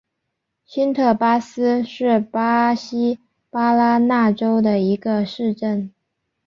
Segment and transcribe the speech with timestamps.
[0.65, 3.19] 新特巴斯是巴西
[3.51, 5.93] 巴拉那州的一个市镇。